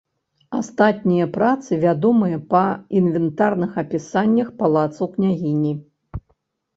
Астатнія 0.59 1.25
працы 1.35 1.75
вядомыя 1.83 2.37
па 2.53 2.61
інвентарных 2.99 3.71
апісаннях 3.83 4.49
палацаў 4.63 5.05
княгіні. 5.19 5.75